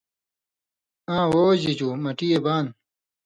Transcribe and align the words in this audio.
”آں 1.15 1.25
وو 1.33 1.43
جیجو“مٹی 1.61 2.27
اْے 2.33 2.39
بان۔ 2.43 2.65